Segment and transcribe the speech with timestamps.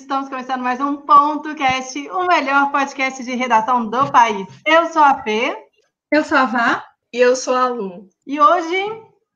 [0.00, 4.46] Estamos começando mais um Ponto Cast, o melhor podcast de redação do país.
[4.66, 5.54] Eu sou a Fê.
[6.10, 6.84] Eu sou a Vá.
[7.12, 8.08] E eu sou a Lu.
[8.26, 8.82] E hoje,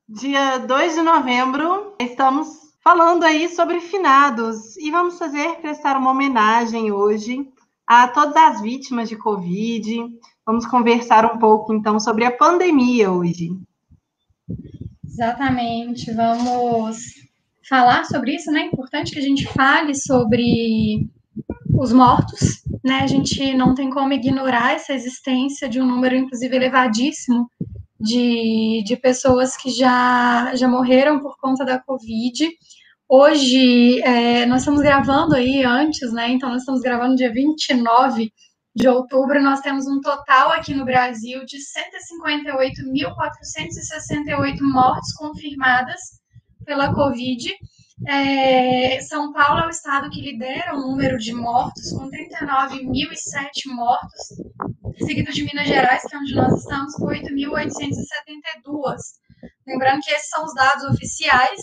[0.08, 2.48] dia 2 de novembro, estamos
[2.82, 7.46] falando aí sobre finados e vamos fazer prestar uma homenagem hoje
[7.87, 10.08] a todas as vítimas de Covid.
[10.46, 13.51] Vamos conversar um pouco então sobre a pandemia hoje.
[15.06, 17.23] Exatamente, vamos
[17.69, 18.62] falar sobre isso, né?
[18.62, 21.09] É importante que a gente fale sobre
[21.78, 23.00] os mortos, né?
[23.00, 27.50] A gente não tem como ignorar essa existência de um número, inclusive, elevadíssimo
[27.98, 32.48] de, de pessoas que já, já morreram por conta da Covid.
[33.09, 36.30] Hoje, é, nós estamos gravando aí antes, né?
[36.30, 38.32] Então, nós estamos gravando dia 29
[38.74, 39.42] de outubro.
[39.42, 46.23] Nós temos um total aqui no Brasil de 158.468 mortes confirmadas
[46.64, 47.52] pela Covid.
[48.06, 54.34] É, São Paulo é o estado que lidera o número de mortos, com 39.007 mortos,
[54.98, 58.96] seguido de Minas Gerais, que é onde nós estamos, com 8.872.
[59.66, 61.60] Lembrando que esses são os dados oficiais,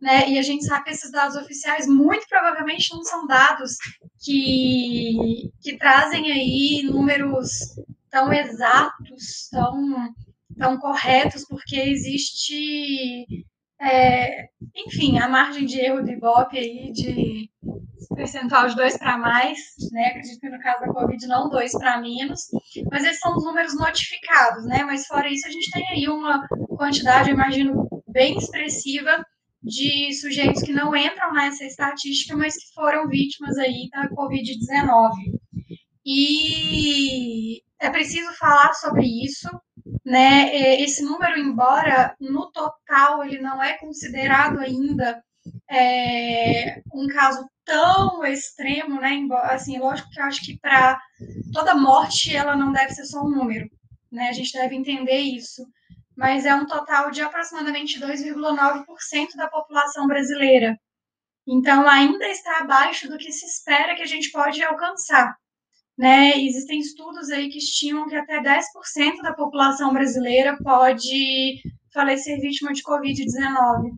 [0.00, 0.28] né?
[0.28, 3.76] E a gente sabe que esses dados oficiais muito provavelmente não são dados
[4.20, 7.50] que, que trazem aí números
[8.10, 10.12] tão exatos, tão,
[10.56, 13.26] tão corretos, porque existe
[13.80, 17.50] é, enfim, a margem de erro do Ibope aí de
[18.14, 19.58] percentual de 2 para mais,
[19.92, 20.08] né?
[20.08, 22.48] Acredito que no caso da Covid não 2 para menos,
[22.90, 24.82] mas esses são os números notificados, né?
[24.84, 29.24] Mas fora isso, a gente tem aí uma quantidade, imagino, bem expressiva
[29.62, 35.12] de sujeitos que não entram nessa estatística, mas que foram vítimas aí da Covid-19.
[36.04, 39.48] E é preciso falar sobre isso,
[40.08, 40.56] né?
[40.80, 45.22] Esse número, embora no total ele não é considerado ainda
[45.70, 49.18] é, um caso tão extremo, né?
[49.42, 50.98] Assim, lógico que eu acho que para
[51.52, 53.68] toda morte ela não deve ser só um número,
[54.10, 54.30] né?
[54.30, 55.62] A gente deve entender isso.
[56.16, 60.74] Mas é um total de aproximadamente 2,9% da população brasileira.
[61.46, 65.36] Então, ainda está abaixo do que se espera que a gente pode alcançar.
[65.98, 66.38] Né?
[66.38, 71.60] Existem estudos aí que estimam que até 10% da população brasileira pode
[71.92, 73.90] falecer vítima de Covid-19.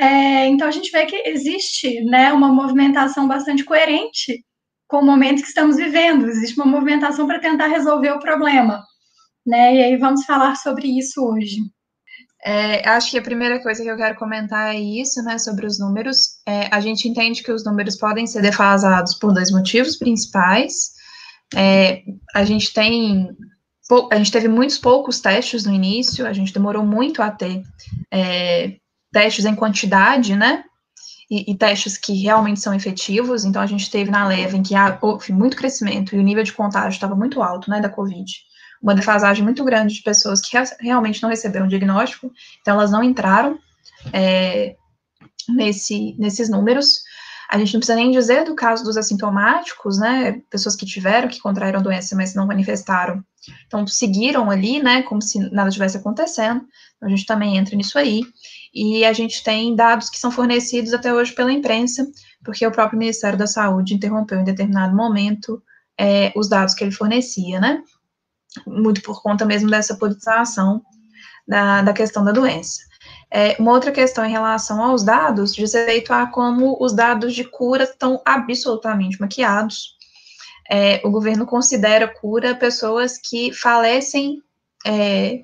[0.00, 4.44] é, então a gente vê que existe né, uma movimentação bastante coerente
[4.86, 8.82] com o momento que estamos vivendo, existe uma movimentação para tentar resolver o problema.
[9.46, 9.76] Né?
[9.76, 11.56] E aí vamos falar sobre isso hoje.
[12.44, 15.78] É, acho que a primeira coisa que eu quero comentar é isso, né, sobre os
[15.78, 16.38] números.
[16.46, 20.92] É, a gente entende que os números podem ser defasados por dois motivos principais.
[21.54, 22.02] É,
[22.34, 23.28] a gente tem
[24.12, 27.62] a gente teve muitos poucos testes no início, a gente demorou muito a ter
[28.12, 28.76] é,
[29.12, 30.64] testes em quantidade, né?
[31.30, 33.44] E, e, testes que realmente são efetivos.
[33.44, 36.52] Então, a gente teve na leva em que houve muito crescimento e o nível de
[36.52, 38.32] contágio estava muito alto, né, da Covid.
[38.82, 43.58] Uma defasagem muito grande de pessoas que realmente não receberam diagnóstico, então elas não entraram
[44.12, 44.76] é,
[45.48, 47.02] nesse, nesses números.
[47.50, 50.40] A gente não precisa nem dizer do caso dos assintomáticos, né?
[50.50, 53.24] Pessoas que tiveram, que contraíram doença, mas não manifestaram.
[53.66, 55.02] Então, seguiram ali, né?
[55.02, 56.62] Como se nada tivesse acontecendo.
[56.96, 58.22] Então, a gente também entra nisso aí.
[58.74, 62.06] E a gente tem dados que são fornecidos até hoje pela imprensa,
[62.44, 65.62] porque o próprio Ministério da Saúde interrompeu em determinado momento
[65.98, 67.82] é, os dados que ele fornecia, né?
[68.66, 70.82] Muito por conta mesmo dessa politização
[71.46, 72.88] da, da questão da doença.
[73.30, 77.44] É, uma outra questão em relação aos dados diz respeito a como os dados de
[77.44, 79.96] cura estão absolutamente maquiados.
[80.70, 84.42] É, o governo considera cura pessoas que falecem
[84.86, 85.42] é,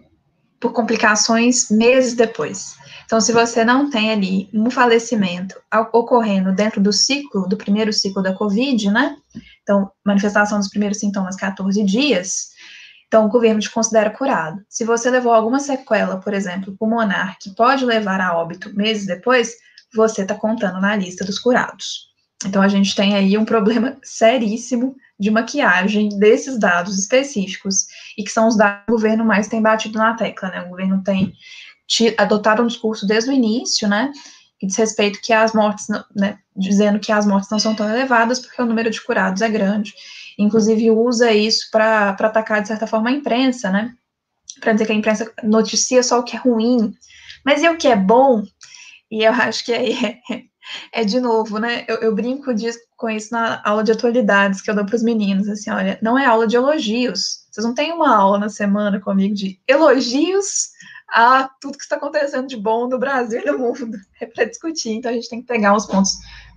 [0.60, 2.74] por complicações meses depois.
[3.04, 5.54] Então, se você não tem ali um falecimento
[5.92, 9.16] ocorrendo dentro do ciclo, do primeiro ciclo da Covid, né?
[9.62, 12.54] Então, manifestação dos primeiros sintomas 14 dias,
[13.06, 14.60] então o governo te considera curado.
[14.68, 19.54] Se você levou alguma sequela, por exemplo, pulmonar, que pode levar a óbito meses depois,
[19.94, 22.12] você está contando na lista dos curados.
[22.44, 27.86] Então a gente tem aí um problema seríssimo de maquiagem desses dados específicos
[28.18, 30.62] e que são os dados que o governo mais tem batido na tecla, né?
[30.62, 31.32] O governo tem
[32.16, 34.12] adotado um discurso desde o início, né?
[34.58, 38.40] Que diz respeito que as mortes, né, dizendo que as mortes não são tão elevadas
[38.40, 39.92] porque o número de curados é grande.
[40.38, 43.94] Inclusive usa isso para atacar, de certa forma, a imprensa, né?
[44.60, 46.94] Para dizer que a imprensa noticia só o que é ruim.
[47.44, 48.42] Mas e o que é bom?
[49.10, 49.92] E eu acho que aí
[50.30, 51.84] é, é de novo, né?
[51.86, 55.02] Eu, eu brinco disso, com isso na aula de atualidades que eu dou para os
[55.02, 55.48] meninos.
[55.48, 57.44] Assim, olha, não é aula de elogios.
[57.50, 60.70] Vocês não têm uma aula na semana comigo de elogios
[61.08, 63.96] a tudo que está acontecendo de bom no Brasil e no mundo.
[64.20, 64.92] É para discutir.
[64.92, 66.12] Então a gente tem que pegar os pontos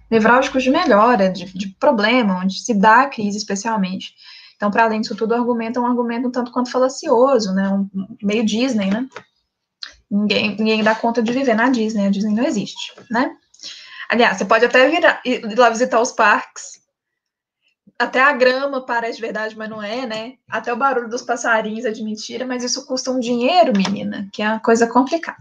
[0.09, 4.13] nevrálgicos de melhora, de, de problema, onde se dá a crise especialmente.
[4.55, 7.69] Então, para além disso tudo, o argumento é um argumento um tanto quanto falacioso, né?
[7.69, 7.87] Um,
[8.23, 9.07] meio Disney, né?
[10.09, 13.35] Ninguém, ninguém dá conta de viver na Disney, a Disney não existe, né?
[14.09, 16.81] Aliás, você pode até vir, ir lá visitar os parques.
[17.99, 20.33] Até a grama parece de verdade, mas não é, né?
[20.47, 24.43] Até o barulho dos passarinhos é de mentira, mas isso custa um dinheiro, menina, que
[24.43, 25.37] é uma coisa complicada.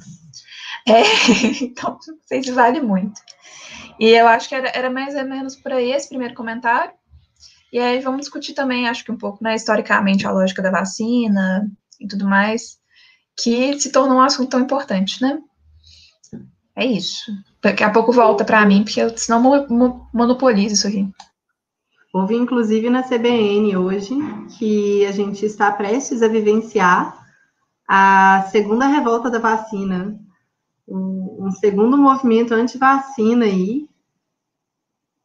[0.86, 1.02] É,
[1.62, 3.20] então, não sei se vale muito.
[4.00, 6.92] E eu acho que era, era mais ou menos por aí esse primeiro comentário.
[7.72, 11.70] E aí vamos discutir também, acho que um pouco, né, historicamente, a lógica da vacina
[12.00, 12.78] e tudo mais,
[13.36, 15.38] que se tornou um assunto tão importante, né?
[16.74, 17.32] É isso.
[17.62, 21.08] Daqui a pouco volta para mim, porque eu, senão mo monopolizo isso aqui.
[22.16, 24.14] Houve, inclusive, na CBN hoje,
[24.56, 27.26] que a gente está prestes a vivenciar
[27.86, 30.18] a segunda revolta da vacina,
[30.88, 33.86] um, segundo movimento anti-vacina aí.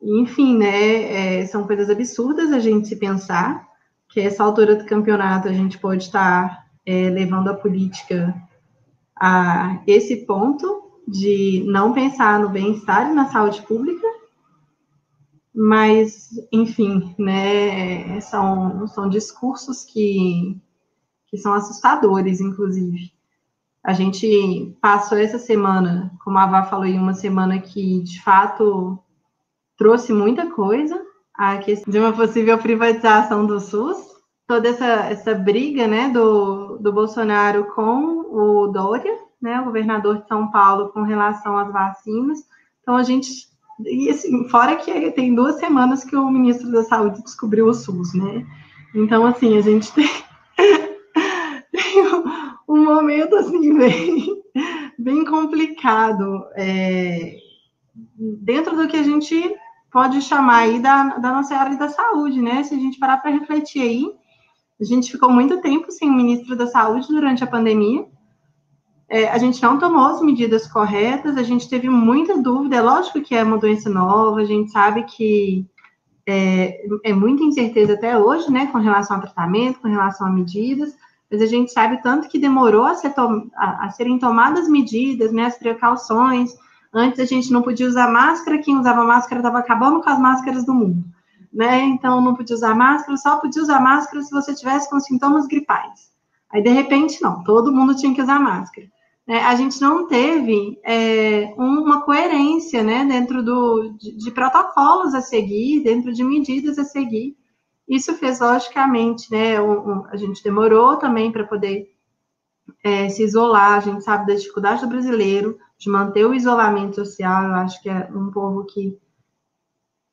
[0.02, 3.66] Enfim, né, é, são coisas absurdas a gente se pensar,
[4.10, 8.36] que essa altura do campeonato a gente pode estar é, levando a política
[9.16, 14.06] a esse ponto, de não pensar no bem-estar e na saúde pública,
[15.54, 20.60] mas, enfim, né, são, são discursos que,
[21.28, 23.12] que são assustadores, inclusive.
[23.84, 29.00] A gente passou essa semana, como a Vá falou, em uma semana que, de fato,
[29.78, 31.02] trouxe muita coisa,
[31.34, 33.98] a questão de uma possível privatização do SUS,
[34.48, 40.28] toda essa, essa briga, né, do, do Bolsonaro com o Dória, né, o governador de
[40.28, 42.40] São Paulo, com relação às vacinas.
[42.82, 43.50] Então, a gente.
[43.86, 48.14] E assim, fora que tem duas semanas que o ministro da Saúde descobriu o SUS,
[48.14, 48.46] né?
[48.94, 50.10] Então, assim, a gente tem,
[51.72, 52.04] tem
[52.68, 54.44] um, momento, assim, bem,
[54.98, 57.36] bem complicado é,
[58.18, 59.56] dentro do que a gente
[59.92, 62.64] pode chamar aí da, da nossa área da saúde, né?
[62.64, 64.06] Se a gente parar para refletir aí,
[64.80, 68.04] a gente ficou muito tempo sem o ministro da Saúde durante a pandemia,
[69.12, 72.78] é, a gente não tomou as medidas corretas, a gente teve muita dúvida.
[72.78, 75.66] É lógico que é uma doença nova, a gente sabe que
[76.26, 80.96] é, é muita incerteza até hoje, né, com relação ao tratamento, com relação a medidas,
[81.30, 83.14] mas a gente sabe tanto que demorou a, ser
[83.58, 86.56] a, a serem tomadas medidas, né, as precauções.
[86.94, 90.66] Antes a gente não podia usar máscara, quem usava máscara estava acabando com as máscaras
[90.66, 91.04] do mundo,
[91.52, 91.82] né?
[91.82, 96.12] Então não podia usar máscara, só podia usar máscara se você tivesse com sintomas gripais.
[96.50, 98.88] Aí de repente não, todo mundo tinha que usar máscara
[99.28, 105.22] né, a gente não teve é, uma coerência né, dentro do, de, de, protocolos a
[105.22, 107.38] seguir, dentro de medidas a seguir.
[107.88, 111.92] Isso fez, logicamente, né, um, um, a gente demorou também para poder
[112.84, 117.44] é, se isolar, a gente sabe da dificuldade do brasileiro de manter o isolamento social,
[117.44, 118.98] eu acho que é um povo que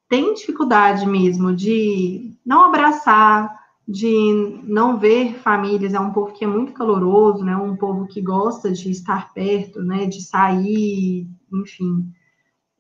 [0.09, 6.47] tem dificuldade mesmo de não abraçar, de não ver famílias, é um povo que é
[6.47, 7.57] muito caloroso, né?
[7.57, 10.04] Um povo que gosta de estar perto, né?
[10.04, 12.12] De sair, enfim.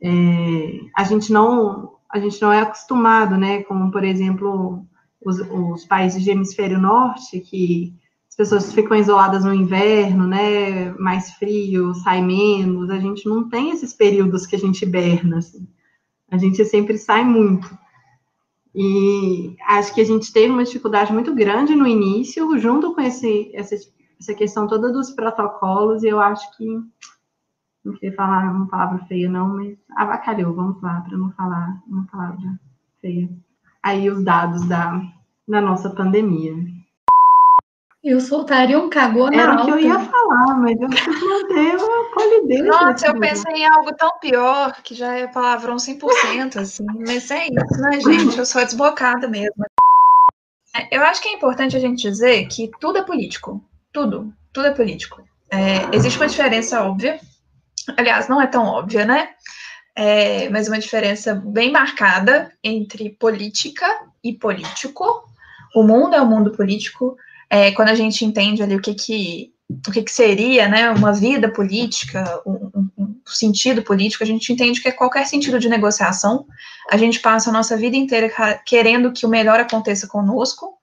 [0.02, 3.62] é, a gente não a gente não é acostumado, né?
[3.62, 4.84] Como por exemplo
[5.24, 7.94] os, os países de hemisfério norte que
[8.28, 10.92] as pessoas ficam isoladas no inverno, né?
[10.92, 12.90] Mais frio, sai menos.
[12.90, 15.38] A gente não tem esses períodos que a gente hiberna.
[15.38, 15.66] Assim.
[16.30, 17.68] A gente sempre sai muito.
[18.80, 23.50] E acho que a gente teve uma dificuldade muito grande no início, junto com esse,
[23.52, 23.74] essa,
[24.20, 26.64] essa questão toda dos protocolos, e eu acho que
[27.84, 32.06] não queria falar uma palavra feia, não, mas avacalhou, vamos lá, para não falar uma
[32.06, 32.60] palavra
[33.00, 33.28] feia.
[33.82, 35.02] Aí os dados da,
[35.48, 36.54] da nossa pandemia.
[38.08, 41.76] Eu soltaria um cagou na Era o que eu ia falar, mas eu preciso manter
[41.76, 42.64] uma polidez.
[42.64, 46.86] Nossa, eu pensei em algo tão pior, que já é palavrão 100%, assim.
[47.06, 48.38] Mas é isso, né, gente?
[48.38, 49.62] Eu sou desbocada mesmo.
[50.74, 53.62] É, eu acho que é importante a gente dizer que tudo é político.
[53.92, 54.32] Tudo.
[54.54, 55.22] Tudo é político.
[55.50, 57.20] É, existe uma diferença óbvia.
[57.94, 59.28] Aliás, não é tão óbvia, né?
[59.94, 63.86] É, mas uma diferença bem marcada entre política
[64.24, 65.28] e político.
[65.74, 67.14] O mundo é o mundo político,
[67.50, 69.52] é, quando a gente entende ali o que que,
[69.86, 74.80] o que, que seria né, uma vida política, um, um, sentido político, a gente entende
[74.80, 76.46] que é qualquer sentido de negociação.
[76.90, 78.30] A gente passa a nossa vida inteira
[78.64, 80.78] querendo que o melhor aconteça conosco,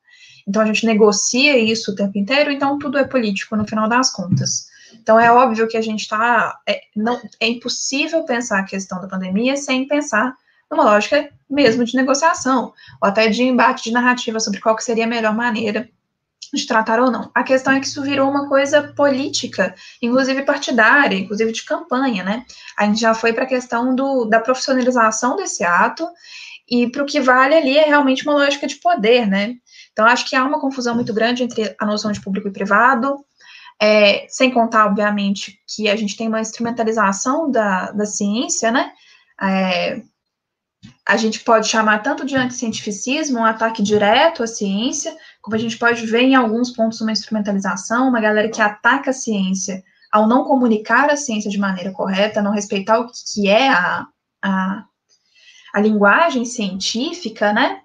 [0.48, 4.12] então a gente negocia isso o tempo inteiro, então tudo é político no final das
[4.12, 4.68] contas.
[4.94, 6.60] Então é óbvio que a gente está.
[6.68, 10.36] É, não, é impossível pensar a questão da pandemia sem pensar
[10.70, 15.06] numa lógica mesmo de negociação, ou até de embate de narrativa sobre qual que seria
[15.06, 15.90] a melhor maneira
[16.56, 17.30] de tratar ou não.
[17.34, 22.46] A questão é que isso virou uma coisa política, inclusive partidária, inclusive de campanha, né?
[22.78, 26.08] A gente já foi para a questão do, da profissionalização desse ato,
[26.68, 29.56] e para o que vale ali é realmente uma lógica de poder, né?
[29.92, 33.24] Então, acho que há uma confusão muito grande entre a noção de público e privado,
[33.80, 38.92] é, sem contar, obviamente, que a gente tem uma instrumentalização da, da ciência, né?
[39.42, 40.02] É,
[41.08, 45.78] a gente pode chamar tanto de anticientificismo, um ataque direto à ciência, como a gente
[45.78, 50.44] pode ver em alguns pontos uma instrumentalização, uma galera que ataca a ciência ao não
[50.44, 54.08] comunicar a ciência de maneira correta, não respeitar o que é a,
[54.42, 54.86] a,
[55.72, 57.80] a linguagem científica, né?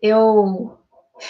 [0.00, 0.78] Eu.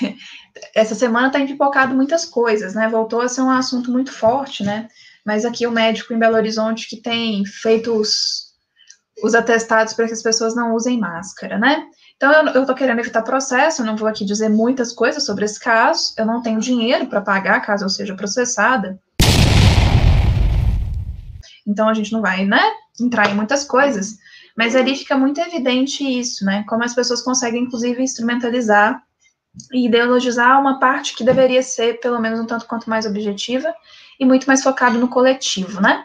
[0.72, 2.88] Essa semana está empipocado muitas coisas, né?
[2.88, 4.86] Voltou a ser um assunto muito forte, né?
[5.26, 8.52] Mas aqui o médico em Belo Horizonte que tem feito os,
[9.24, 11.88] os atestados para que as pessoas não usem máscara, né?
[12.24, 16.14] Então, eu estou querendo evitar processo, não vou aqui dizer muitas coisas sobre esse caso,
[16.16, 18.96] eu não tenho dinheiro para pagar caso eu seja processada.
[21.66, 22.62] Então, a gente não vai, né,
[23.00, 24.18] entrar em muitas coisas,
[24.56, 29.02] mas ali fica muito evidente isso, né, como as pessoas conseguem, inclusive, instrumentalizar
[29.72, 33.74] e ideologizar uma parte que deveria ser, pelo menos, um tanto quanto mais objetiva
[34.20, 36.04] e muito mais focado no coletivo, né?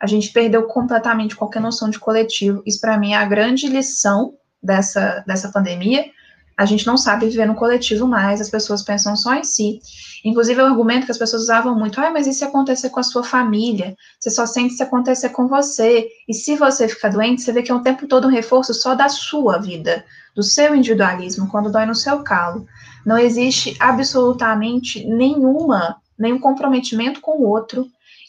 [0.00, 2.62] a gente perdeu completamente qualquer noção de coletivo.
[2.64, 6.04] Isso, para mim, é a grande lição dessa, dessa pandemia.
[6.56, 9.80] A gente não sabe viver no coletivo mais, as pessoas pensam só em si.
[10.24, 13.04] Inclusive, o argumento que as pessoas usavam muito, ah, mas e se acontecer com a
[13.04, 13.94] sua família?
[14.18, 16.08] Você só sente se acontecer com você.
[16.28, 18.96] E se você ficar doente, você vê que é o tempo todo um reforço só
[18.96, 22.66] da sua vida, do seu individualismo, quando dói no seu calo.
[23.06, 27.88] Não existe absolutamente nenhuma, nenhum comprometimento com o outro,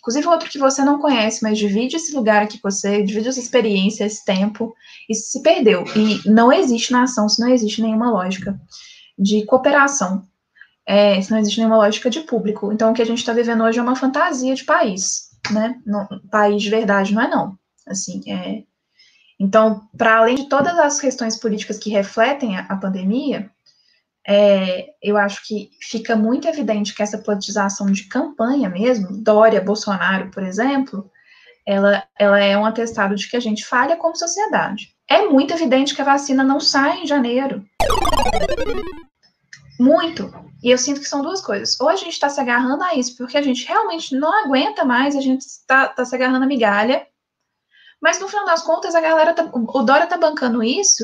[0.09, 3.39] Inclusive outro que você não conhece, mas divide esse lugar aqui com você, divide essa
[3.39, 4.75] experiência, esse tempo,
[5.07, 5.83] e se perdeu.
[5.95, 8.59] E não existe na ação se não existe nenhuma lógica
[9.19, 10.25] de cooperação,
[10.83, 12.73] é, se não existe nenhuma lógica de público.
[12.73, 15.75] Então, o que a gente está vivendo hoje é uma fantasia de país, né?
[16.31, 17.55] País de verdade não é não.
[17.87, 18.63] Assim, é...
[19.39, 23.51] Então, para além de todas as questões políticas que refletem a, a pandemia,
[24.31, 30.29] é, eu acho que fica muito evidente que essa politização de campanha mesmo, Dória, Bolsonaro,
[30.29, 31.09] por exemplo,
[31.65, 34.95] ela, ela é um atestado de que a gente falha como sociedade.
[35.09, 37.65] É muito evidente que a vacina não sai em janeiro.
[39.79, 40.31] Muito.
[40.63, 41.79] E eu sinto que são duas coisas.
[41.81, 45.15] Ou a gente está se agarrando a isso porque a gente realmente não aguenta mais,
[45.15, 47.03] a gente está tá se agarrando a migalha.
[47.99, 51.03] Mas no final das contas, a galera tá, o Dória tá bancando isso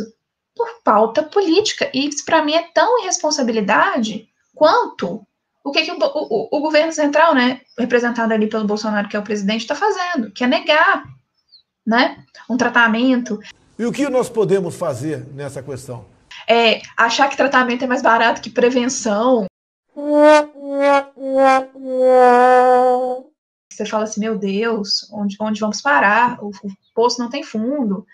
[0.55, 1.89] por pauta política.
[1.93, 5.25] E isso, para mim, é tão irresponsabilidade quanto
[5.63, 9.19] o que, que o, o, o, governo central, né, representado ali pelo Bolsonaro, que é
[9.19, 11.03] o presidente, está fazendo, que é negar
[11.85, 13.39] né, um tratamento.
[13.77, 16.05] E o que nós podemos fazer nessa questão?
[16.47, 19.47] É achar que tratamento é mais barato que prevenção.
[23.71, 26.37] Você fala assim, meu Deus, onde, onde vamos parar?
[26.43, 28.05] O, o poço não tem fundo.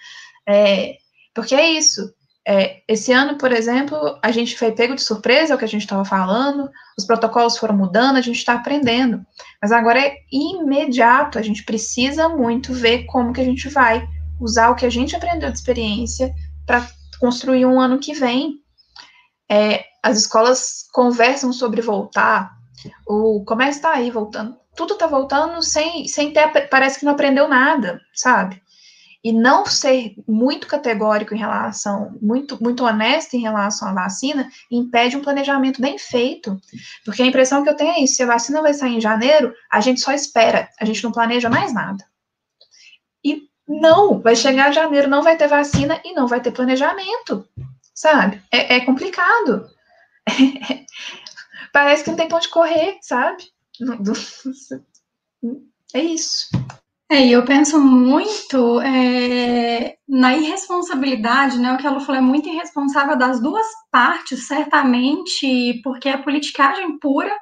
[0.47, 0.95] É,
[1.33, 2.13] porque é isso.
[2.47, 5.67] É, esse ano, por exemplo, a gente foi pego de surpresa, é o que a
[5.67, 9.23] gente estava falando, os protocolos foram mudando, a gente está aprendendo.
[9.61, 14.07] Mas agora é imediato, a gente precisa muito ver como que a gente vai
[14.39, 16.33] usar o que a gente aprendeu de experiência
[16.65, 16.87] para
[17.19, 18.55] construir um ano que vem.
[19.49, 22.51] É, as escolas conversam sobre voltar,
[23.07, 27.47] o comércio está aí voltando, tudo está voltando sem, sem ter, parece que não aprendeu
[27.47, 28.59] nada, sabe?
[29.23, 35.15] E não ser muito categórico em relação, muito, muito honesto em relação à vacina, impede
[35.15, 36.59] um planejamento bem feito.
[37.05, 39.53] Porque a impressão que eu tenho é isso: se a vacina vai sair em janeiro,
[39.71, 42.03] a gente só espera, a gente não planeja mais nada.
[43.23, 47.47] E não, vai chegar janeiro, não vai ter vacina e não vai ter planejamento,
[47.93, 48.41] sabe?
[48.51, 49.69] É, é complicado.
[51.71, 53.43] Parece que não tem ponto de correr, sabe?
[55.93, 56.47] É isso.
[57.11, 61.73] É, eu penso muito é, na irresponsabilidade, né?
[61.73, 67.37] O que ela falou é muito irresponsável das duas partes, certamente, porque é politicagem pura,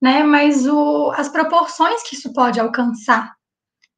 [0.00, 0.22] né?
[0.22, 3.34] Mas o, as proporções que isso pode alcançar,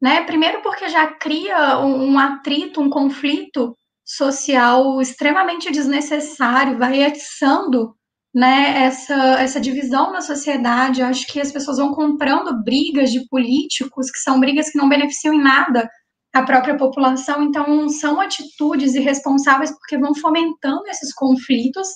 [0.02, 0.24] né?
[0.24, 7.94] Primeiro porque já cria um, um atrito, um conflito social extremamente desnecessário, vai atiçando
[8.36, 11.00] né, essa, essa divisão na sociedade.
[11.00, 14.90] Eu acho que as pessoas vão comprando brigas de políticos, que são brigas que não
[14.90, 15.88] beneficiam em nada
[16.34, 17.42] a própria população.
[17.42, 21.88] Então, são atitudes irresponsáveis porque vão fomentando esses conflitos.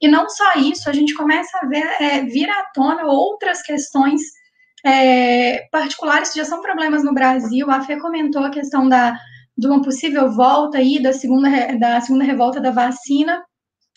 [0.00, 4.22] E não só isso, a gente começa a ver, é, vir à tona outras questões
[4.86, 7.68] é, particulares que já são problemas no Brasil.
[7.68, 9.18] A Fê comentou a questão da,
[9.58, 13.42] de uma possível volta aí da segunda, da segunda revolta da vacina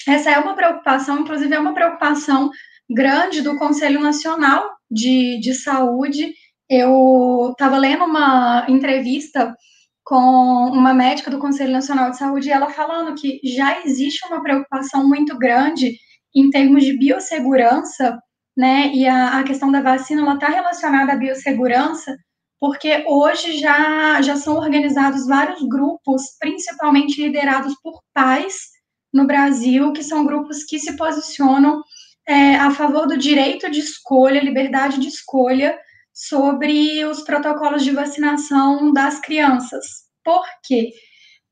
[0.07, 2.49] essa é uma preocupação, inclusive é uma preocupação
[2.89, 6.33] grande do Conselho Nacional de, de Saúde.
[6.69, 9.55] Eu estava lendo uma entrevista
[10.03, 14.41] com uma médica do Conselho Nacional de Saúde e ela falando que já existe uma
[14.41, 15.95] preocupação muito grande
[16.35, 18.19] em termos de biossegurança,
[18.55, 18.91] né?
[18.93, 22.15] E a, a questão da vacina ela está relacionada à biossegurança,
[22.59, 28.72] porque hoje já, já são organizados vários grupos, principalmente liderados por pais
[29.13, 31.81] no Brasil, que são grupos que se posicionam
[32.27, 35.77] é, a favor do direito de escolha, liberdade de escolha
[36.13, 39.85] sobre os protocolos de vacinação das crianças.
[40.23, 40.91] Por quê?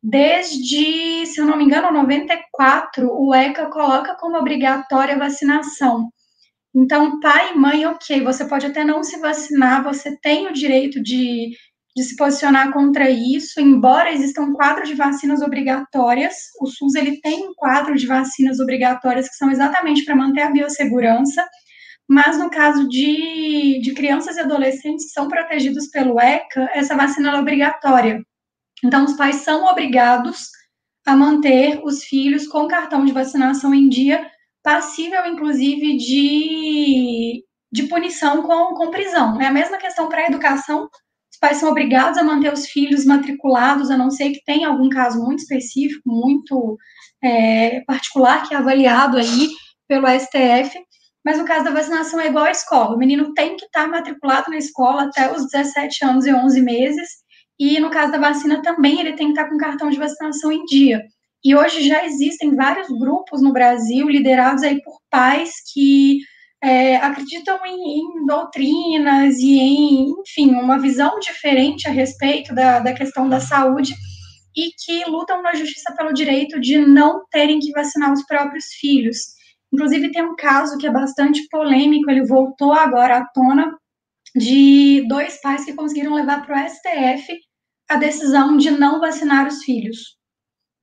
[0.01, 6.09] Desde, se eu não me engano, 94, o ECA coloca como obrigatória a vacinação.
[6.73, 11.01] Então, pai e mãe, ok, você pode até não se vacinar, você tem o direito
[11.03, 11.51] de
[11.95, 17.19] de se posicionar contra isso, embora exista um quadro de vacinas obrigatórias, o SUS ele
[17.19, 21.45] tem um quadro de vacinas obrigatórias que são exatamente para manter a biossegurança,
[22.07, 27.31] mas no caso de, de crianças e adolescentes que são protegidos pelo ECA, essa vacina
[27.31, 28.21] é obrigatória.
[28.83, 30.49] Então, os pais são obrigados
[31.05, 34.29] a manter os filhos com cartão de vacinação em dia,
[34.63, 39.39] passível, inclusive, de, de punição com, com prisão.
[39.41, 40.89] É a mesma questão para a educação,
[41.41, 45.21] pais são obrigados a manter os filhos matriculados, a não ser que tenha algum caso
[45.21, 46.77] muito específico, muito
[47.21, 49.49] é, particular, que é avaliado aí
[49.87, 50.79] pelo STF.
[51.25, 52.95] Mas no caso da vacinação é igual à escola.
[52.95, 57.09] O menino tem que estar matriculado na escola até os 17 anos e 11 meses.
[57.59, 60.63] E no caso da vacina também ele tem que estar com cartão de vacinação em
[60.65, 61.01] dia.
[61.43, 66.19] E hoje já existem vários grupos no Brasil liderados aí por pais que
[66.63, 72.93] é, acreditam em, em, doutrinas e em, enfim, uma visão diferente a respeito da, da
[72.93, 73.95] questão da saúde
[74.55, 79.17] e que lutam na justiça pelo direito de não terem que vacinar os próprios filhos.
[79.73, 83.73] Inclusive, tem um caso que é bastante polêmico, ele voltou agora à tona,
[84.35, 87.37] de dois pais que conseguiram levar para o STF
[87.89, 90.17] a decisão de não vacinar os filhos.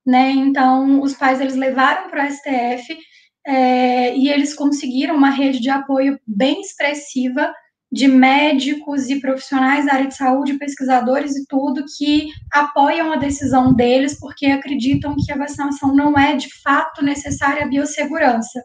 [0.05, 0.31] Né?
[0.31, 2.97] Então, os pais eles levaram para o STF
[3.45, 7.51] é, e eles conseguiram uma rede de apoio bem expressiva
[7.91, 13.73] de médicos e profissionais da área de saúde, pesquisadores e tudo, que apoiam a decisão
[13.73, 18.63] deles porque acreditam que a vacinação não é de fato necessária à biossegurança.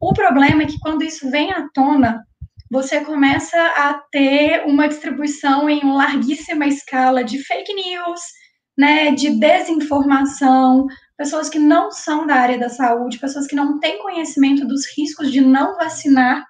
[0.00, 2.24] O problema é que quando isso vem à tona,
[2.70, 8.20] você começa a ter uma distribuição em larguíssima escala de fake news,
[8.76, 14.02] né, de desinformação, pessoas que não são da área da saúde, pessoas que não têm
[14.02, 16.44] conhecimento dos riscos de não vacinar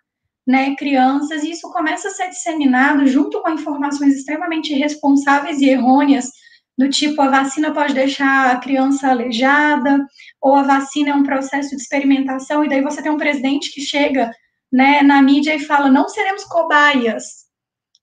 [0.46, 6.28] né, crianças, e isso começa a ser disseminado junto com informações extremamente irresponsáveis e errôneas,
[6.76, 10.04] do tipo a vacina pode deixar a criança aleijada,
[10.40, 13.80] ou a vacina é um processo de experimentação, e daí você tem um presidente que
[13.80, 14.30] chega
[14.72, 17.43] né, na mídia e fala: não seremos cobaias,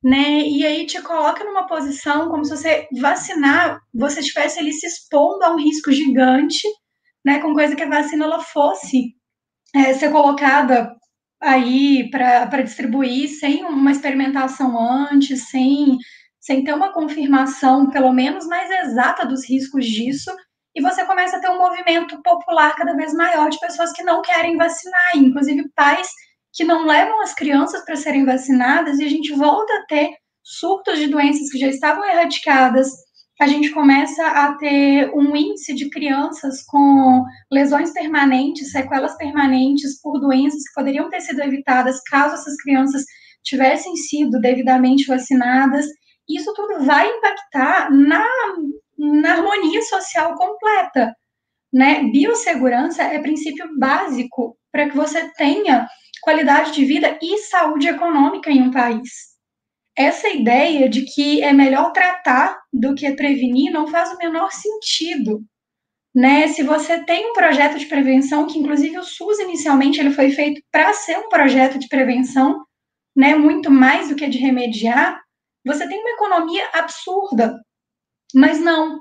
[0.03, 0.41] né?
[0.41, 5.43] E aí te coloca numa posição como se você vacinar, você estivesse ali se expondo
[5.43, 6.67] a um risco gigante,
[7.25, 7.39] né?
[7.39, 9.15] Com coisa que a vacina ela fosse
[9.75, 10.93] é, ser colocada
[11.41, 15.97] aí para distribuir sem uma experimentação antes, sem
[16.41, 20.31] sem ter uma confirmação, pelo menos mais exata, dos riscos disso,
[20.75, 24.23] e você começa a ter um movimento popular cada vez maior de pessoas que não
[24.23, 26.09] querem vacinar, inclusive pais
[26.53, 30.09] que não levam as crianças para serem vacinadas, e a gente volta a ter
[30.43, 32.89] surtos de doenças que já estavam erradicadas.
[33.39, 40.19] A gente começa a ter um índice de crianças com lesões permanentes, sequelas permanentes por
[40.19, 43.03] doenças que poderiam ter sido evitadas caso essas crianças
[43.43, 45.85] tivessem sido devidamente vacinadas.
[46.29, 48.27] Isso tudo vai impactar na,
[48.97, 51.15] na harmonia social completa.
[51.73, 52.03] Né?
[52.11, 55.87] Biossegurança é princípio básico para que você tenha
[56.21, 59.31] qualidade de vida e saúde econômica em um país.
[59.97, 65.43] Essa ideia de que é melhor tratar do que prevenir não faz o menor sentido.
[66.15, 66.47] Né?
[66.49, 70.61] Se você tem um projeto de prevenção, que inclusive o SUS inicialmente ele foi feito
[70.71, 72.63] para ser um projeto de prevenção,
[73.15, 75.21] né, muito mais do que de remediar,
[75.65, 77.59] você tem uma economia absurda.
[78.33, 78.99] Mas não.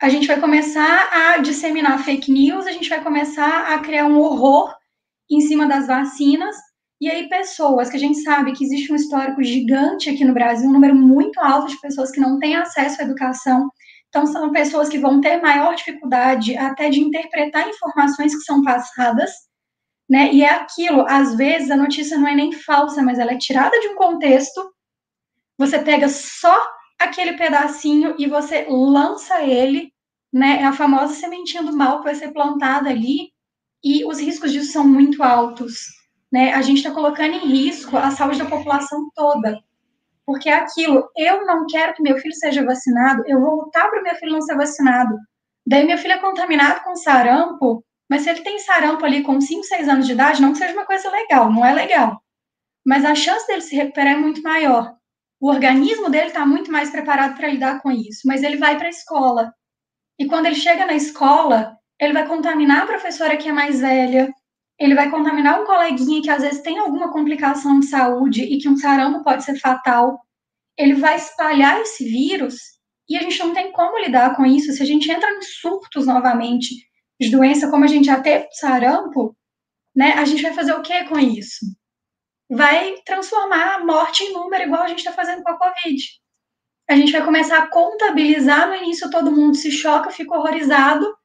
[0.00, 4.18] A gente vai começar a disseminar fake news, a gente vai começar a criar um
[4.18, 4.77] horror
[5.30, 6.56] em cima das vacinas,
[7.00, 10.68] e aí pessoas que a gente sabe que existe um histórico gigante aqui no Brasil,
[10.68, 13.70] um número muito alto de pessoas que não têm acesso à educação,
[14.08, 19.30] então são pessoas que vão ter maior dificuldade até de interpretar informações que são passadas,
[20.08, 20.32] né?
[20.32, 23.78] E é aquilo, às vezes a notícia não é nem falsa, mas ela é tirada
[23.78, 24.72] de um contexto.
[25.58, 26.56] Você pega só
[26.98, 29.92] aquele pedacinho e você lança ele,
[30.32, 30.62] né?
[30.62, 33.30] É a famosa sementinha do mal que vai ser plantada ali
[33.82, 35.86] e os riscos disso são muito altos.
[36.32, 36.52] Né?
[36.52, 39.58] A gente está colocando em risco a saúde da população toda.
[40.26, 44.00] Porque é aquilo, eu não quero que meu filho seja vacinado, eu vou lutar para
[44.00, 45.16] o meu filho não ser vacinado.
[45.66, 49.64] Daí meu filho é contaminado com sarampo, mas se ele tem sarampo ali com 5,
[49.64, 52.22] 6 anos de idade, não que seja uma coisa legal, não é legal.
[52.84, 54.94] Mas a chance dele se recuperar é muito maior.
[55.40, 58.86] O organismo dele está muito mais preparado para lidar com isso, mas ele vai para
[58.86, 59.54] a escola.
[60.18, 64.32] E quando ele chega na escola, ele vai contaminar a professora que é mais velha,
[64.78, 68.68] ele vai contaminar um coleguinha que às vezes tem alguma complicação de saúde e que
[68.68, 70.20] um sarampo pode ser fatal.
[70.76, 72.54] Ele vai espalhar esse vírus
[73.08, 74.72] e a gente não tem como lidar com isso.
[74.72, 76.74] Se a gente entra em surtos novamente
[77.20, 79.36] de doença, como a gente já teve sarampo,
[79.94, 81.66] né, a gente vai fazer o que com isso?
[82.48, 86.02] Vai transformar a morte em número, igual a gente está fazendo com a Covid.
[86.88, 91.17] A gente vai começar a contabilizar, no início todo mundo se choca, fica horrorizado,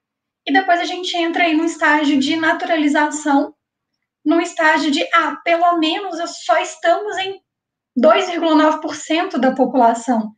[0.45, 3.53] e depois a gente entra aí num estágio de naturalização,
[4.25, 7.39] num estágio de, ah, pelo menos só estamos em
[7.97, 10.31] 2,9% da população.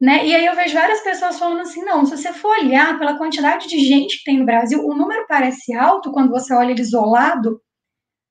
[0.00, 0.26] Né?
[0.26, 3.66] E aí eu vejo várias pessoas falando assim, não, se você for olhar pela quantidade
[3.66, 7.60] de gente que tem no Brasil, o número parece alto quando você olha ele isolado,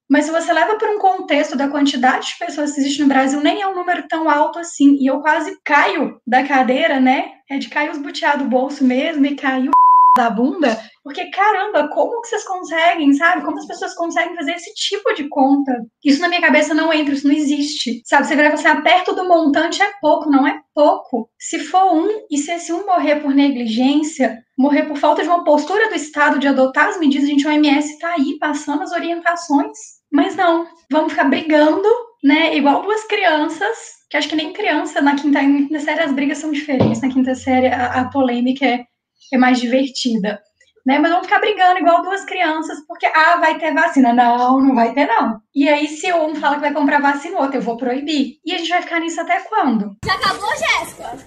[0.10, 3.42] mas se você leva para um contexto da quantidade de pessoas que existe no Brasil,
[3.42, 4.96] nem é um número tão alto assim.
[5.02, 7.34] E eu quase caio da cadeira, né?
[7.50, 9.70] É de cair os butiá do bolso mesmo e cair
[10.18, 13.46] da bunda, porque caramba, como que vocês conseguem, sabe?
[13.46, 15.72] Como as pessoas conseguem fazer esse tipo de conta?
[16.04, 18.02] Isso na minha cabeça não entra, isso não existe.
[18.04, 21.30] Sabe, você vira você perto do montante é pouco, não é pouco.
[21.40, 25.46] Se for um, e se esse um morrer por negligência, morrer por falta de uma
[25.46, 28.92] postura do Estado de adotar as medidas, a gente, o OMS está aí passando as
[28.92, 29.78] orientações.
[30.12, 31.88] Mas não, vamos ficar brigando,
[32.22, 32.56] né?
[32.56, 33.78] Igual duas crianças,
[34.10, 37.02] que acho que nem criança na quinta, na quinta série as brigas são diferentes.
[37.02, 38.86] Na quinta série a, a polêmica é
[39.34, 40.42] é mais divertida.
[40.86, 41.00] Né?
[41.00, 44.14] Mas vão ficar brigando igual duas crianças, porque, ah, vai ter vacina.
[44.14, 45.42] Não, não vai ter, não.
[45.54, 48.40] E aí, se um fala que vai comprar vacina, o outro, eu vou proibir.
[48.46, 49.98] E a gente vai ficar nisso até quando?
[50.06, 51.18] Já acabou, Jéssica?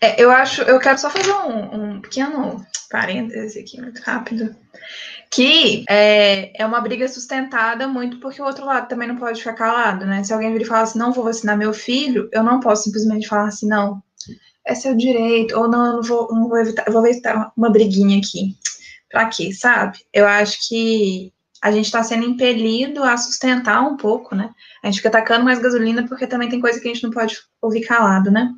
[0.00, 4.56] É, eu acho, eu quero só fazer um, um pequeno parêntese aqui, muito rápido.
[5.30, 9.52] Que é, é uma briga sustentada muito porque o outro lado também não pode ficar
[9.52, 10.24] calado, né?
[10.24, 13.28] Se alguém vir e falar assim, não vou vacinar meu filho, eu não posso simplesmente
[13.28, 14.02] falar assim, não,
[14.66, 17.70] é seu direito, ou não, eu não vou, não vou evitar, eu vou evitar uma
[17.70, 18.56] briguinha aqui.
[19.10, 19.98] Pra quê, sabe?
[20.12, 24.50] Eu acho que a gente está sendo impelido a sustentar um pouco, né?
[24.82, 27.38] A gente fica tacando mais gasolina porque também tem coisa que a gente não pode
[27.60, 28.50] ouvir calado, né?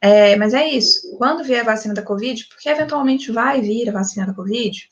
[0.00, 1.16] É, mas é isso.
[1.18, 4.88] Quando vier a vacina da Covid, porque eventualmente vai vir a vacina da Covid,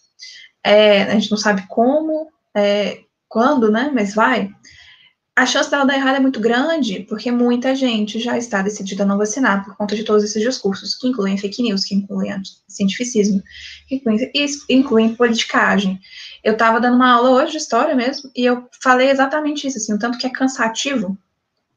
[0.63, 3.91] é, a gente não sabe como, é, quando, né?
[3.93, 4.51] Mas vai
[5.37, 9.07] a chance dela dar errado é muito grande, porque muita gente já está decidida a
[9.07, 13.43] não vacinar por conta de todos esses discursos, que incluem fake news, que incluem cientificismo,
[13.89, 14.31] que incluem,
[14.71, 16.01] incluem politicagem.
[16.43, 19.93] Eu estava dando uma aula hoje de história mesmo, e eu falei exatamente isso, assim,
[19.93, 21.19] o tanto que é cansativo,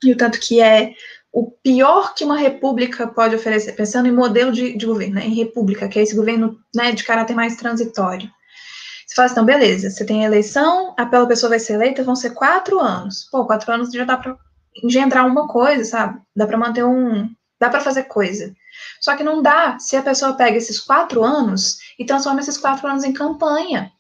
[0.04, 0.94] e o tanto que é
[1.34, 5.34] o pior que uma república pode oferecer, pensando em modelo de, de governo, né, em
[5.34, 8.30] república, que é esse governo né, de caráter mais transitório.
[9.18, 12.80] Fala então, beleza, você tem eleição, a pela pessoa vai ser eleita, vão ser quatro
[12.80, 13.28] anos.
[13.32, 14.38] Pô, quatro anos já dá para
[14.84, 16.22] engendrar uma coisa, sabe?
[16.36, 17.28] Dá para manter um,
[17.60, 18.54] dá para fazer coisa.
[19.02, 22.88] Só que não dá se a pessoa pega esses quatro anos e transforma esses quatro
[22.88, 23.92] anos em campanha.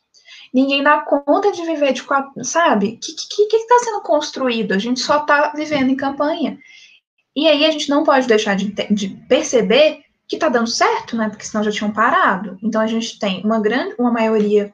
[0.53, 2.89] Ninguém dá conta de viver de quatro, sabe?
[2.89, 4.73] O que está sendo construído?
[4.73, 6.59] A gente só está vivendo em campanha.
[7.35, 11.27] E aí a gente não pode deixar de, de perceber que está dando certo, né?
[11.27, 12.59] Porque senão já tinham parado.
[12.61, 14.71] Então a gente tem uma grande, uma maioria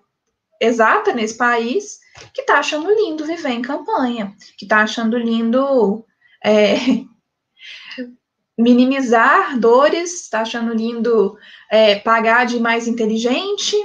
[0.60, 2.00] exata nesse país
[2.34, 6.06] que está achando lindo viver em campanha, que está achando lindo
[6.44, 6.76] é,
[8.58, 11.38] minimizar dores, está achando lindo
[11.72, 13.76] é, pagar de mais inteligente.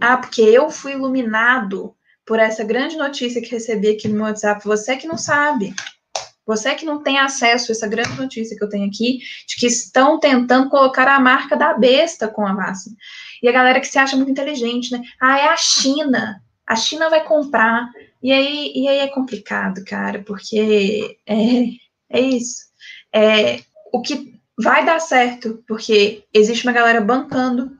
[0.00, 4.64] Ah, porque eu fui iluminado por essa grande notícia que recebi aqui no WhatsApp.
[4.64, 5.74] Você que não sabe.
[6.46, 9.66] Você que não tem acesso a essa grande notícia que eu tenho aqui, de que
[9.66, 12.96] estão tentando colocar a marca da besta com a vacina.
[13.42, 15.02] E a galera que se acha muito inteligente, né?
[15.20, 16.42] Ah, é a China.
[16.66, 17.88] A China vai comprar.
[18.22, 21.64] E aí, e aí é complicado, cara, porque é,
[22.10, 22.66] é isso.
[23.14, 23.60] É,
[23.92, 27.70] o que vai dar certo, porque existe uma galera bancando,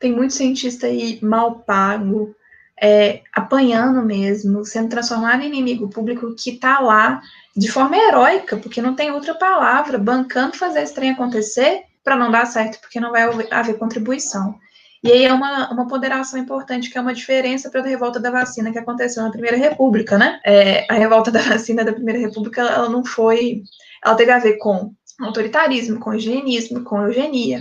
[0.00, 2.34] tem muito cientista aí mal pago,
[2.80, 7.22] é, apanhando mesmo, sendo transformado em inimigo público que está lá
[7.56, 12.30] de forma heróica, porque não tem outra palavra, bancando fazer esse trem acontecer para não
[12.30, 14.58] dar certo, porque não vai haver contribuição.
[15.02, 18.30] E aí é uma, uma ponderação importante, que é uma diferença para a revolta da
[18.30, 20.40] vacina que aconteceu na Primeira República, né?
[20.44, 23.62] É, a revolta da vacina da Primeira República, ela não foi.
[24.04, 27.60] Ela teve a ver com autoritarismo, com higienismo, com eugenia.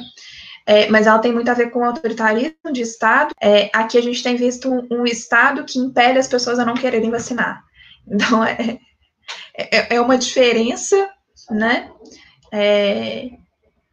[0.68, 3.34] É, mas ela tem muito a ver com autoritarismo de Estado.
[3.40, 6.74] É, aqui a gente tem visto um, um, Estado que impele as pessoas a não
[6.74, 7.64] quererem vacinar.
[8.08, 8.80] Então, é,
[9.58, 11.10] é, é uma diferença,
[11.50, 11.90] né?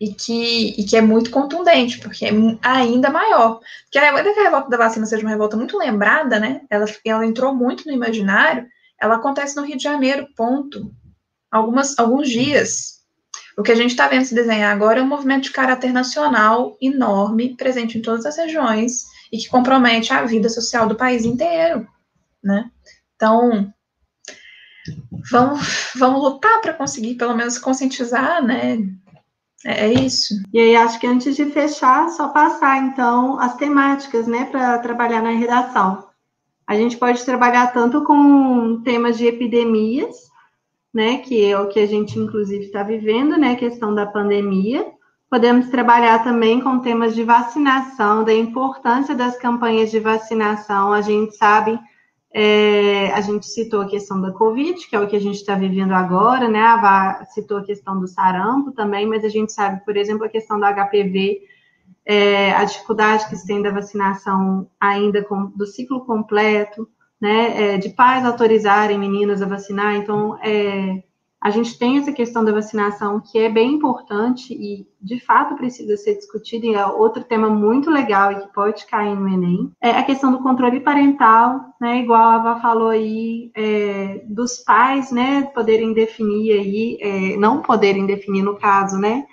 [0.02, 3.60] E, que, e que é muito contundente, porque é ainda maior.
[3.84, 6.62] Porque ainda que a revolta da vacina seja uma revolta muito lembrada, né?
[6.68, 8.66] Ela, ela entrou muito no imaginário,
[9.00, 10.92] ela acontece no Rio de Janeiro, ponto.
[11.48, 13.00] Algumas, alguns dias.
[13.56, 16.76] O que a gente está vendo se desenhar agora é um movimento de caráter nacional
[16.82, 21.86] enorme, presente em todas as regiões e que compromete a vida social do país inteiro,
[22.42, 22.68] né?
[23.14, 23.72] Então,
[25.30, 28.78] vamos, vamos lutar para conseguir pelo menos conscientizar, né?
[29.64, 30.34] É, é isso.
[30.52, 35.22] E aí, acho que antes de fechar, só passar, então, as temáticas, né, para trabalhar
[35.22, 36.06] na redação.
[36.66, 40.30] A gente pode trabalhar tanto com temas de epidemias,
[40.92, 44.86] né, que é o que a gente inclusive está vivendo, né, questão da pandemia.
[45.30, 50.92] Podemos trabalhar também com temas de vacinação, da importância das campanhas de vacinação.
[50.92, 51.78] A gente sabe,
[52.34, 55.54] é, a gente citou a questão da Covid, que é o que a gente está
[55.54, 56.62] vivendo agora, né?
[56.62, 60.58] A citou a questão do sarampo também, mas a gente sabe, por exemplo, a questão
[60.58, 61.42] do HPV,
[62.06, 66.88] é, a dificuldade que se tem da vacinação ainda com, do ciclo completo
[67.20, 69.94] né, é, de pais autorizarem meninos a vacinar.
[69.94, 71.04] Então, é,
[71.42, 75.96] a gente tem essa questão da vacinação que é bem importante e, de fato, precisa
[75.96, 79.72] ser discutida, e é outro tema muito legal e que pode cair no Enem.
[79.80, 85.10] É a questão do controle parental, né, igual a Ava falou aí, é, dos pais,
[85.10, 89.26] né, poderem definir aí, é, não poderem definir no caso, né,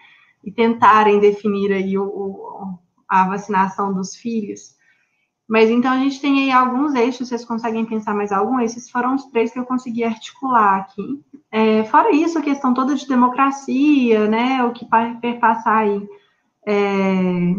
[0.43, 4.78] e tentarem definir aí o, o, a vacinação dos filhos.
[5.49, 8.59] Mas então a gente tem aí alguns eixos, vocês conseguem pensar mais algum?
[8.59, 11.19] Esses foram os três que eu consegui articular aqui.
[11.51, 16.07] É, fora isso, a questão toda de democracia, né, o que vai perpassar aí
[16.67, 17.55] é,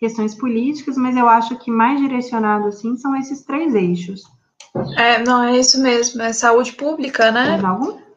[0.00, 4.24] questões políticas, mas eu acho que mais direcionado, assim, são esses três eixos.
[4.96, 7.56] É, não, é isso mesmo, é saúde pública, né?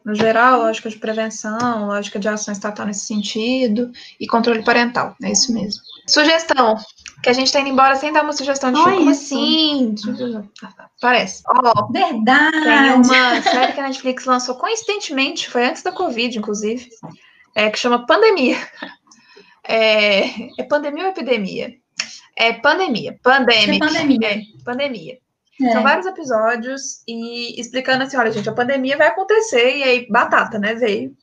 [0.04, 5.30] No geral, lógica de prevenção, lógica de ação estatal nesse sentido, e controle parental, é
[5.30, 5.80] isso mesmo.
[6.08, 6.76] Sugestão,
[7.22, 8.98] que a gente tá indo embora sem dar uma sugestão de filme.
[8.98, 9.94] Como assim?
[11.00, 11.42] Parece.
[11.46, 12.62] Ó, oh, Verdade.
[12.62, 16.88] Tem uma série que a Netflix lançou coincidentemente, foi antes da Covid, inclusive,
[17.54, 18.56] é, que chama Pandemia.
[19.64, 20.24] É,
[20.58, 21.72] é pandemia ou epidemia?
[22.36, 23.16] É pandemia.
[23.22, 23.76] Pandemic.
[23.76, 24.28] É pandemia.
[24.28, 25.18] É, pandemia.
[25.62, 25.72] É.
[25.72, 30.58] São vários episódios e explicando assim, olha, gente, a pandemia vai acontecer e aí batata,
[30.58, 31.14] né, veio.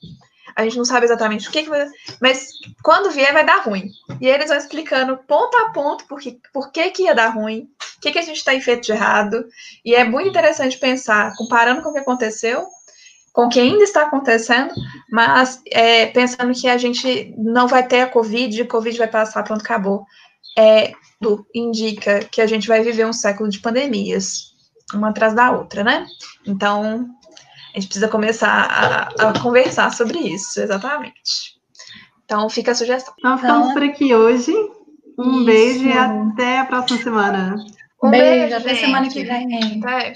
[0.60, 1.88] A gente não sabe exatamente o que, que vai.
[2.22, 2.50] Mas
[2.84, 3.90] quando vier, vai dar ruim.
[4.20, 7.70] E eles vão explicando ponto a ponto por que, por que, que ia dar ruim,
[7.98, 9.46] o que, que a gente está feito de errado.
[9.86, 12.68] E é muito interessante pensar, comparando com o que aconteceu,
[13.32, 14.74] com o que ainda está acontecendo,
[15.10, 19.44] mas é, pensando que a gente não vai ter a Covid, a Covid vai passar,
[19.44, 20.06] pronto, acabou.
[20.58, 20.92] É,
[21.56, 24.54] indica que a gente vai viver um século de pandemias,
[24.94, 26.06] uma atrás da outra, né?
[26.46, 27.08] Então,
[27.74, 31.60] a gente precisa começar a, a conversar sobre isso, exatamente.
[32.26, 33.14] Então, fica a sugestão.
[33.20, 34.54] Então, ficamos então, por aqui hoje.
[35.18, 35.46] Um isso.
[35.46, 37.56] beijo e até a próxima semana.
[38.02, 39.82] Um beijo, beijo até semana que vem.
[39.84, 40.14] Até.